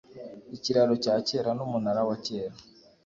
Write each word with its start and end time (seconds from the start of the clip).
Ikiraro 0.55 0.93
cya 1.03 1.15
kera 1.27 1.49
numunara 1.57 2.01
wa 2.07 2.15
kera 2.25 2.55